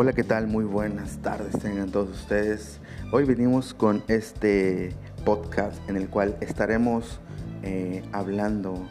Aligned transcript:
Hola, 0.00 0.12
¿qué 0.12 0.22
tal? 0.22 0.46
Muy 0.46 0.64
buenas 0.64 1.16
tardes 1.22 1.58
tengan 1.58 1.90
todos 1.90 2.10
ustedes. 2.10 2.78
Hoy 3.10 3.24
venimos 3.24 3.74
con 3.74 4.04
este 4.06 4.94
podcast 5.24 5.76
en 5.90 5.96
el 5.96 6.08
cual 6.08 6.36
estaremos 6.40 7.18
eh, 7.64 8.04
hablando 8.12 8.88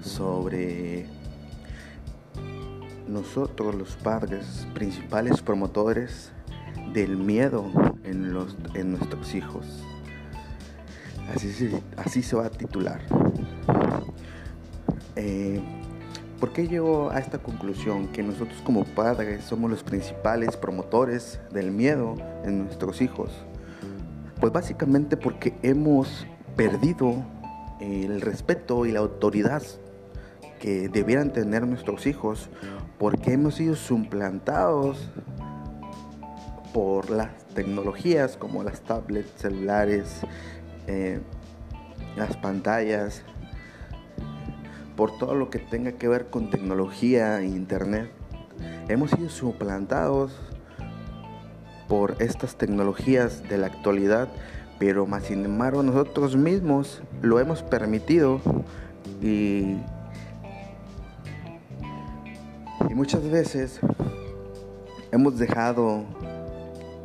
sobre 0.00 1.08
nosotros 3.08 3.74
los 3.74 3.96
padres, 3.96 4.68
principales 4.74 5.42
promotores 5.42 6.30
del 6.92 7.16
miedo 7.16 7.68
en, 8.04 8.32
los, 8.32 8.56
en 8.74 8.92
nuestros 8.92 9.34
hijos. 9.34 9.66
Así 11.34 11.52
se, 11.52 11.82
así 11.96 12.22
se 12.22 12.36
va 12.36 12.46
a 12.46 12.50
titular. 12.50 13.00
Eh, 15.16 15.60
¿Por 16.40 16.52
qué 16.52 16.66
llego 16.66 17.10
a 17.10 17.18
esta 17.18 17.38
conclusión? 17.38 18.08
Que 18.08 18.22
nosotros 18.22 18.60
como 18.62 18.84
padres 18.84 19.44
somos 19.44 19.70
los 19.70 19.82
principales 19.82 20.56
promotores 20.56 21.40
del 21.52 21.70
miedo 21.70 22.16
en 22.44 22.64
nuestros 22.64 23.00
hijos. 23.00 23.30
Pues 24.40 24.52
básicamente 24.52 25.16
porque 25.16 25.54
hemos 25.62 26.26
perdido 26.56 27.24
el 27.80 28.20
respeto 28.20 28.86
y 28.86 28.92
la 28.92 29.00
autoridad 29.00 29.62
que 30.60 30.88
debieran 30.88 31.32
tener 31.32 31.66
nuestros 31.66 32.06
hijos 32.06 32.48
porque 32.98 33.32
hemos 33.32 33.56
sido 33.56 33.76
suplantados 33.76 35.10
por 36.72 37.10
las 37.10 37.30
tecnologías 37.54 38.36
como 38.36 38.64
las 38.64 38.80
tablets, 38.80 39.30
celulares, 39.36 40.22
eh, 40.86 41.20
las 42.16 42.36
pantallas, 42.36 43.22
por 44.96 45.16
todo 45.18 45.34
lo 45.34 45.50
que 45.50 45.58
tenga 45.58 45.92
que 45.92 46.08
ver 46.08 46.26
con 46.26 46.50
tecnología 46.50 47.40
e 47.40 47.46
internet. 47.46 48.10
Hemos 48.88 49.10
sido 49.10 49.28
suplantados 49.28 50.32
por 51.88 52.16
estas 52.20 52.56
tecnologías 52.56 53.42
de 53.48 53.58
la 53.58 53.66
actualidad, 53.66 54.28
pero 54.78 55.06
más 55.06 55.24
sin 55.24 55.44
embargo 55.44 55.82
nosotros 55.82 56.36
mismos 56.36 57.02
lo 57.22 57.40
hemos 57.40 57.62
permitido 57.62 58.40
y, 59.22 59.76
muchas 62.94 63.28
veces 63.28 63.80
hemos 65.10 65.36
dejado 65.36 66.04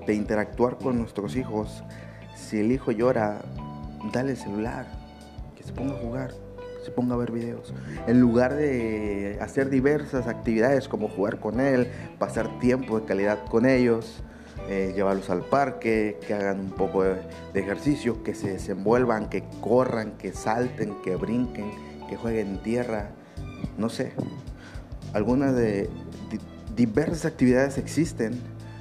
de 0.06 0.14
interactuar 0.14 0.78
con 0.78 1.00
nuestros 1.00 1.36
hijos. 1.36 1.84
Si 2.36 2.60
el 2.60 2.72
hijo 2.72 2.92
llora, 2.92 3.42
dale 4.14 4.32
el 4.32 4.38
celular, 4.38 4.86
que 5.56 5.64
se 5.64 5.74
ponga 5.74 5.96
a 5.96 5.98
jugar 5.98 6.49
se 6.90 6.96
ponga 6.96 7.14
a 7.14 7.18
ver 7.18 7.32
videos. 7.32 7.72
En 8.08 8.20
lugar 8.20 8.56
de 8.56 9.38
hacer 9.42 9.70
diversas 9.70 10.28
actividades 10.28 10.88
como 10.88 11.08
jugar 11.08 11.40
con 11.40 11.60
él, 11.60 11.88
pasar 12.18 12.60
tiempo 12.60 13.00
de 13.00 13.06
calidad 13.06 13.46
con 13.46 13.68
ellos, 13.68 14.24
eh, 14.68 14.92
llevarlos 14.96 15.30
al 15.30 15.42
parque, 15.42 16.20
que 16.26 16.34
hagan 16.34 16.60
un 16.60 16.72
poco 16.72 17.04
de, 17.04 17.20
ejercicio, 17.54 18.24
que 18.24 18.34
se 18.34 18.54
desenvuelvan, 18.54 19.30
que 19.30 19.44
corran, 19.62 20.18
que 20.18 20.34
salten, 20.34 20.96
que 21.04 21.16
brinquen, 21.16 21.70
que 22.10 22.18
jueguen 22.18 22.58
tierra, 22.64 23.12
no 23.78 23.90
sé. 23.90 24.14
Algunas 25.14 25.56
de, 25.56 25.90
diversas 26.76 27.26
actividades 27.26 27.78
existen 27.78 28.40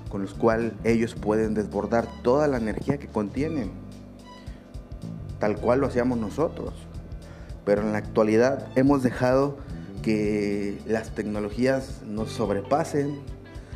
con 0.08 0.24
las 0.24 0.32
cuales 0.32 0.72
ellos 0.84 1.14
pueden 1.14 1.52
desbordar 1.52 2.06
toda 2.22 2.48
la 2.48 2.56
energía 2.56 2.96
que 2.96 3.08
contienen, 3.08 3.70
tal 5.38 5.56
cual 5.56 5.80
lo 5.80 5.88
hacíamos 5.88 6.16
nosotros 6.16 6.87
pero 7.68 7.82
en 7.82 7.92
la 7.92 7.98
actualidad 7.98 8.66
hemos 8.76 9.02
dejado 9.02 9.58
que 10.00 10.78
las 10.86 11.14
tecnologías 11.14 12.00
nos 12.06 12.30
sobrepasen 12.30 13.20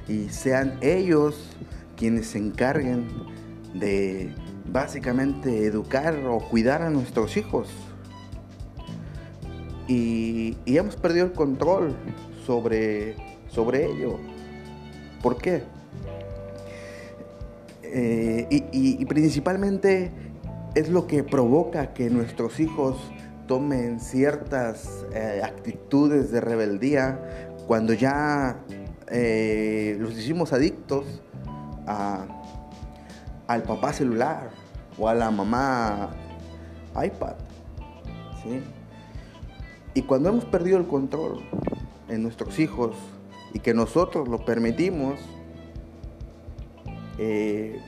y 0.08 0.30
sean 0.30 0.78
ellos 0.80 1.50
quienes 1.94 2.28
se 2.28 2.38
encarguen 2.38 3.06
de 3.74 4.34
básicamente 4.64 5.67
educar 5.67 6.17
o 6.27 6.39
cuidar 6.39 6.80
a 6.80 6.89
nuestros 6.89 7.36
hijos. 7.36 7.68
Y, 9.86 10.56
hemos 10.64 10.96
perdido 10.96 11.27
el 11.27 11.33
control 11.33 11.94
sobre, 12.46 13.14
sobre 13.50 13.90
ello. 13.90 14.17
¿Por 15.22 15.36
qué? 15.36 15.64
Eh, 17.83 18.46
y 18.72 19.05
principalmente 19.05 20.11
es 20.74 20.88
lo 20.88 21.06
que 21.06 21.22
provoca 21.22 21.92
que 21.92 22.08
nuestros 22.08 22.58
hijos 22.58 22.96
tomen 23.52 24.01
ciertas 24.01 25.05
eh, 25.13 25.42
actitudes 25.45 26.30
de 26.30 26.40
rebeldía 26.40 27.20
cuando 27.67 27.92
ya 27.92 28.57
eh, 29.08 29.95
los 30.01 30.17
hicimos 30.17 30.55
adictos 30.55 31.05
al 33.46 33.62
papá 33.64 33.92
celular 33.92 34.48
o 34.96 35.07
a 35.07 35.14
la 35.14 35.30
mamá 35.30 36.17
iPad. 36.95 37.35
Y 39.92 40.01
cuando 40.01 40.30
hemos 40.30 40.46
perdido 40.46 40.79
el 40.79 40.86
control 40.86 41.42
en 42.08 42.23
nuestros 42.23 42.58
hijos 42.58 42.96
y 43.52 43.58
que 43.58 43.74
nosotros 43.74 44.29
lo 44.29 44.46
permitimos, 44.46 45.20
eh, 47.18 47.79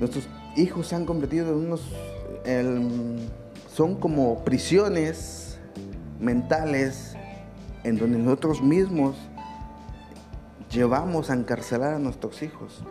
nuestros 0.00 0.26
hijos 0.56 0.86
se 0.86 0.94
han 0.94 1.04
convertido 1.04 1.50
en 1.50 1.66
unos 1.66 1.82
son 3.76 3.96
como 3.96 4.42
prisiones 4.42 5.58
mentales 6.18 7.14
en 7.84 7.98
donde 7.98 8.16
nosotros 8.16 8.62
mismos 8.62 9.16
llevamos 10.72 11.28
a 11.28 11.34
encarcelar 11.34 11.92
a 11.92 11.98
nuestros 11.98 12.42
hijos. 12.42 12.82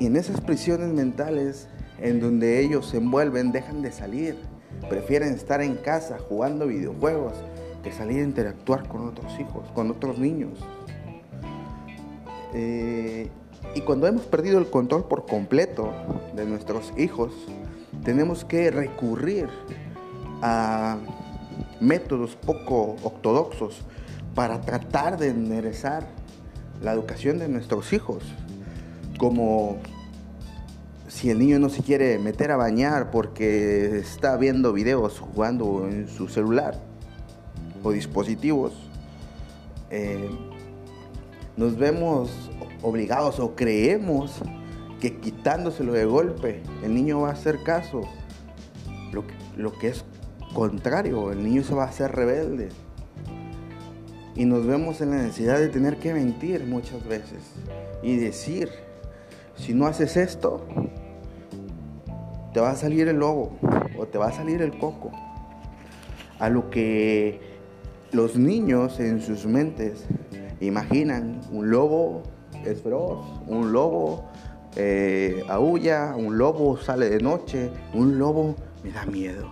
Y 0.00 0.06
en 0.06 0.16
esas 0.16 0.40
prisiones 0.40 0.88
mentales 0.88 1.68
en 2.00 2.18
donde 2.18 2.58
ellos 2.58 2.88
se 2.88 2.96
envuelven, 2.96 3.52
dejan 3.52 3.80
de 3.80 3.92
salir. 3.92 4.36
Prefieren 4.90 5.34
estar 5.34 5.62
en 5.62 5.76
casa 5.76 6.18
jugando 6.18 6.66
videojuegos 6.66 7.34
que 7.84 7.92
salir 7.92 8.18
a 8.18 8.24
interactuar 8.24 8.88
con 8.88 9.06
otros 9.06 9.38
hijos, 9.38 9.70
con 9.70 9.88
otros 9.92 10.18
niños. 10.18 10.58
Eh, 12.54 13.30
y 13.72 13.82
cuando 13.82 14.08
hemos 14.08 14.22
perdido 14.22 14.58
el 14.58 14.68
control 14.68 15.04
por 15.04 15.26
completo 15.26 15.92
de 16.34 16.44
nuestros 16.44 16.92
hijos, 16.96 17.32
tenemos 18.06 18.44
que 18.44 18.70
recurrir 18.70 19.48
a 20.40 20.96
métodos 21.80 22.36
poco 22.36 22.94
ortodoxos 23.02 23.80
para 24.32 24.60
tratar 24.60 25.18
de 25.18 25.30
enderezar 25.30 26.06
la 26.80 26.92
educación 26.92 27.40
de 27.40 27.48
nuestros 27.48 27.92
hijos. 27.92 28.22
Como 29.18 29.78
si 31.08 31.30
el 31.30 31.40
niño 31.40 31.58
no 31.58 31.68
se 31.68 31.82
quiere 31.82 32.20
meter 32.20 32.52
a 32.52 32.56
bañar 32.56 33.10
porque 33.10 33.98
está 33.98 34.36
viendo 34.36 34.72
videos 34.72 35.18
jugando 35.18 35.88
en 35.88 36.06
su 36.06 36.28
celular 36.28 36.78
o 37.82 37.90
dispositivos, 37.90 38.72
eh, 39.90 40.30
nos 41.56 41.76
vemos 41.76 42.30
obligados 42.82 43.40
o 43.40 43.56
creemos 43.56 44.42
que 45.10 45.18
quitándoselo 45.20 45.92
de 45.92 46.04
golpe 46.04 46.62
el 46.82 46.94
niño 46.94 47.20
va 47.20 47.28
a 47.28 47.32
hacer 47.32 47.62
caso. 47.62 48.02
Lo 49.12 49.24
lo 49.56 49.72
que 49.72 49.88
es 49.88 50.04
contrario, 50.52 51.32
el 51.32 51.42
niño 51.42 51.62
se 51.62 51.74
va 51.74 51.84
a 51.84 51.88
hacer 51.88 52.12
rebelde. 52.12 52.68
Y 54.34 54.44
nos 54.44 54.66
vemos 54.66 55.00
en 55.00 55.10
la 55.10 55.16
necesidad 55.16 55.58
de 55.58 55.68
tener 55.68 55.96
que 55.98 56.12
mentir 56.12 56.66
muchas 56.66 57.06
veces 57.06 57.38
y 58.02 58.16
decir, 58.16 58.68
si 59.56 59.72
no 59.72 59.86
haces 59.86 60.16
esto, 60.16 60.66
te 62.52 62.60
va 62.60 62.70
a 62.70 62.76
salir 62.76 63.08
el 63.08 63.16
lobo 63.16 63.56
o 63.98 64.06
te 64.06 64.18
va 64.18 64.26
a 64.26 64.32
salir 64.32 64.60
el 64.60 64.76
coco. 64.76 65.10
A 66.38 66.50
lo 66.50 66.68
que 66.68 67.40
los 68.12 68.36
niños 68.36 69.00
en 69.00 69.22
sus 69.22 69.46
mentes 69.46 70.04
imaginan 70.60 71.40
un 71.50 71.70
lobo 71.70 72.24
es 72.64 72.82
feroz, 72.82 73.24
un 73.46 73.72
lobo 73.72 74.24
eh, 74.76 75.42
aúlla, 75.48 76.14
un 76.16 76.36
lobo 76.36 76.76
sale 76.76 77.08
de 77.08 77.20
noche, 77.20 77.70
un 77.94 78.18
lobo 78.18 78.56
me 78.84 78.92
da 78.92 79.06
miedo. 79.06 79.50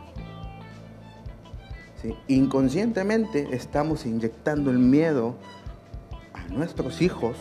Inconscientemente 2.29 3.49
estamos 3.53 4.05
inyectando 4.05 4.71
el 4.71 4.79
miedo 4.79 5.37
a 6.35 6.47
nuestros 6.53 7.01
hijos 7.01 7.37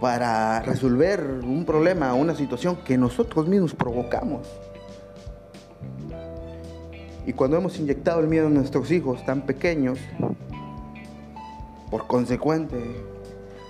para 0.00 0.60
resolver 0.62 1.40
un 1.42 1.66
problema, 1.66 2.14
una 2.14 2.34
situación 2.34 2.76
que 2.76 2.96
nosotros 2.96 3.46
mismos 3.46 3.74
provocamos. 3.74 4.48
Y 7.26 7.32
cuando 7.34 7.58
hemos 7.58 7.78
inyectado 7.78 8.20
el 8.20 8.28
miedo 8.28 8.46
a 8.46 8.50
nuestros 8.50 8.90
hijos 8.90 9.24
tan 9.26 9.42
pequeños, 9.42 9.98
por 11.90 12.06
consecuente, 12.06 12.78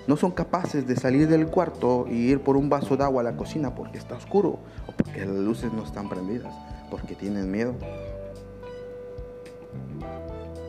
no 0.06 0.17
son 0.17 0.31
capaces 0.31 0.87
de 0.87 0.97
salir 0.97 1.29
del 1.29 1.49
cuarto 1.49 2.06
y 2.08 2.31
ir 2.31 2.41
por 2.41 2.56
un 2.56 2.69
vaso 2.69 2.97
de 2.97 3.05
agua 3.05 3.23
a 3.23 3.25
la 3.25 3.37
cocina 3.37 3.75
porque 3.75 3.99
está 3.99 4.14
oscuro 4.14 4.61
o 4.87 4.93
porque 4.97 5.25
las 5.25 5.37
luces 5.37 5.73
no 5.73 5.85
están 5.85 6.08
prendidas, 6.08 6.55
porque 6.91 7.14
tienen 7.14 7.50
miedo. 7.50 7.75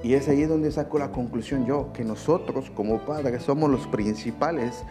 Y 0.03 0.13
es 0.13 0.27
ahí 0.27 0.43
donde 0.45 0.71
saco 0.71 0.99
la 0.99 1.11
conclusión 1.11 1.65
yo, 1.65 1.91
que 1.93 2.03
nosotros 2.03 2.69
como 2.69 2.99
padres 2.99 3.43
somos 3.43 3.69
los 3.69 3.87
principales 3.87 4.83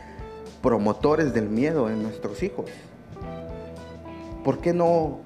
promotores 0.62 1.32
del 1.32 1.49
miedo 1.49 1.88
en 1.88 2.02
nuestros 2.02 2.42
hijos. 2.42 2.66
¿Por 4.44 4.58
qué 4.58 4.72
no 4.72 5.20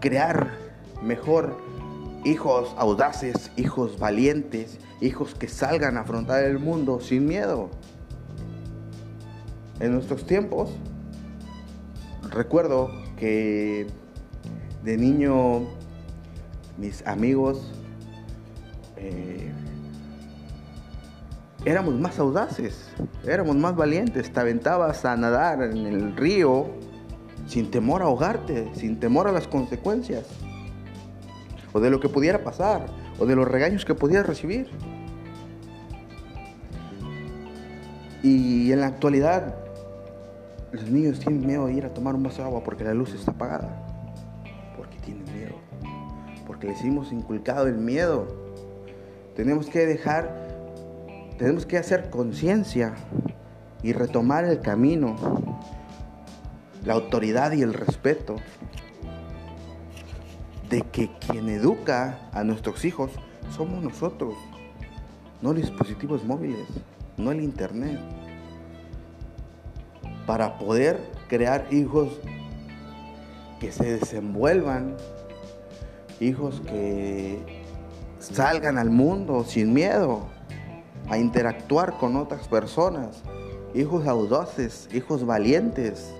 crear 0.00 0.52
mejor 1.02 1.56
hijos 2.24 2.74
audaces, 2.76 3.50
hijos 3.56 3.98
valientes, 3.98 4.78
hijos 5.00 5.34
que 5.34 5.48
salgan 5.48 5.96
a 5.96 6.02
afrontar 6.02 6.44
el 6.44 6.58
mundo 6.58 7.00
sin 7.00 7.26
miedo? 7.26 7.70
En 9.82 9.94
nuestros 9.94 10.24
tiempos, 10.24 10.70
recuerdo 12.30 12.88
que 13.16 13.88
de 14.84 14.96
niño 14.96 15.62
mis 16.78 17.04
amigos 17.04 17.72
eh, 18.96 19.50
éramos 21.64 21.98
más 21.98 22.20
audaces, 22.20 22.92
éramos 23.26 23.56
más 23.56 23.74
valientes, 23.74 24.32
te 24.32 24.38
aventabas 24.38 25.04
a 25.04 25.16
nadar 25.16 25.64
en 25.64 25.84
el 25.84 26.16
río 26.16 26.66
sin 27.48 27.68
temor 27.72 28.02
a 28.02 28.04
ahogarte, 28.04 28.70
sin 28.76 29.00
temor 29.00 29.26
a 29.26 29.32
las 29.32 29.48
consecuencias, 29.48 30.26
o 31.72 31.80
de 31.80 31.90
lo 31.90 31.98
que 31.98 32.08
pudiera 32.08 32.44
pasar, 32.44 32.86
o 33.18 33.26
de 33.26 33.34
los 33.34 33.48
regaños 33.48 33.84
que 33.84 33.96
pudieras 33.96 34.28
recibir. 34.28 34.68
Y 38.22 38.70
en 38.70 38.78
la 38.78 38.86
actualidad, 38.86 39.61
los 40.72 40.90
niños 40.90 41.20
tienen 41.20 41.46
miedo 41.46 41.66
de 41.66 41.74
ir 41.74 41.84
a 41.84 41.92
tomar 41.92 42.14
un 42.14 42.22
vaso 42.22 42.38
de 42.38 42.48
agua 42.48 42.64
porque 42.64 42.84
la 42.84 42.94
luz 42.94 43.14
está 43.14 43.30
apagada, 43.30 43.86
porque 44.76 44.96
tienen 44.98 45.24
miedo, 45.24 45.54
porque 46.46 46.68
les 46.68 46.82
hemos 46.82 47.12
inculcado 47.12 47.66
el 47.66 47.76
miedo. 47.76 48.26
Tenemos 49.36 49.66
que 49.66 49.86
dejar, 49.86 50.34
tenemos 51.38 51.66
que 51.66 51.78
hacer 51.78 52.10
conciencia 52.10 52.94
y 53.82 53.92
retomar 53.92 54.44
el 54.44 54.60
camino 54.60 55.16
la 56.84 56.94
autoridad 56.94 57.52
y 57.52 57.62
el 57.62 57.74
respeto 57.74 58.36
de 60.68 60.82
que 60.82 61.10
quien 61.18 61.48
educa 61.48 62.30
a 62.32 62.44
nuestros 62.44 62.84
hijos 62.84 63.10
somos 63.54 63.82
nosotros, 63.82 64.34
no 65.42 65.52
los 65.52 65.62
dispositivos 65.62 66.24
móviles, 66.24 66.66
no 67.16 67.30
el 67.30 67.42
internet. 67.42 68.00
Para 70.26 70.58
poder 70.58 70.98
crear 71.28 71.66
hijos 71.70 72.08
que 73.60 73.72
se 73.72 73.98
desenvuelvan, 73.98 74.96
hijos 76.20 76.60
que 76.66 77.64
salgan 78.18 78.78
al 78.78 78.90
mundo 78.90 79.44
sin 79.44 79.72
miedo 79.72 80.26
a 81.08 81.18
interactuar 81.18 81.98
con 81.98 82.16
otras 82.16 82.46
personas, 82.48 83.22
hijos 83.74 84.06
audaces, 84.06 84.88
hijos 84.94 85.26
valientes, 85.26 86.14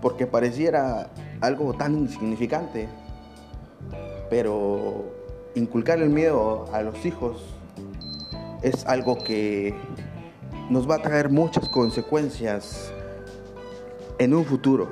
porque 0.00 0.26
pareciera 0.26 1.10
algo 1.40 1.74
tan 1.74 1.94
insignificante, 1.96 2.88
pero 4.30 5.04
inculcar 5.54 5.98
el 6.00 6.10
miedo 6.10 6.66
a 6.72 6.82
los 6.82 7.04
hijos 7.04 7.42
es 8.62 8.86
algo 8.86 9.18
que 9.18 9.74
nos 10.70 10.88
va 10.88 10.96
a 10.96 11.02
traer 11.02 11.30
muchas 11.30 11.68
consecuencias 11.68 12.92
en 14.18 14.34
un 14.34 14.44
futuro. 14.44 14.88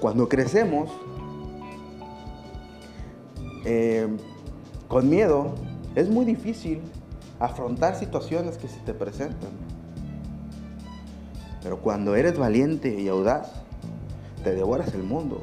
Cuando 0.00 0.28
crecemos 0.28 0.90
eh, 3.64 4.08
con 4.88 5.08
miedo, 5.08 5.54
es 5.94 6.08
muy 6.08 6.24
difícil 6.24 6.80
afrontar 7.38 7.96
situaciones 7.96 8.58
que 8.58 8.68
se 8.68 8.80
te 8.80 8.92
presentan. 8.92 9.50
Pero 11.62 11.78
cuando 11.78 12.16
eres 12.16 12.36
valiente 12.36 13.00
y 13.00 13.08
audaz, 13.08 13.50
te 14.42 14.54
devoras 14.54 14.92
el 14.94 15.04
mundo. 15.04 15.42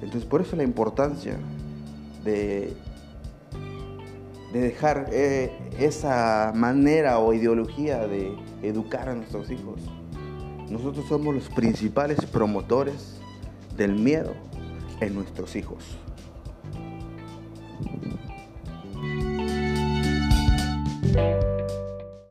Entonces 0.00 0.24
por 0.24 0.40
eso 0.40 0.56
la 0.56 0.62
importancia 0.62 1.36
de, 2.24 2.74
de 4.52 4.60
dejar 4.60 5.08
eh, 5.12 5.52
esa 5.78 6.52
manera 6.54 7.18
o 7.18 7.32
ideología 7.32 8.06
de 8.06 8.34
educar 8.62 9.08
a 9.08 9.14
nuestros 9.14 9.50
hijos. 9.50 9.80
Nosotros 10.70 11.06
somos 11.08 11.34
los 11.34 11.48
principales 11.48 12.24
promotores 12.26 13.20
del 13.76 13.94
miedo 13.94 14.34
en 15.00 15.14
nuestros 15.14 15.54
hijos. 15.56 15.84